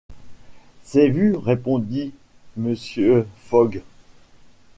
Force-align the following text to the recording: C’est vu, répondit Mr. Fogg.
C’est 0.81 1.09
vu, 1.09 1.35
répondit 1.35 2.11
Mr. 2.57 3.23
Fogg. 3.45 3.83